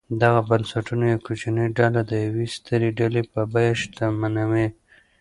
دغه 0.21 0.39
بنسټونه 0.49 1.03
یوه 1.11 1.23
کوچنۍ 1.27 1.67
ډله 1.77 2.01
د 2.11 2.13
یوې 2.25 2.45
سترې 2.55 2.89
ډلې 2.99 3.23
په 3.31 3.41
بیه 3.53 3.73
شتمنوي. 3.81 4.67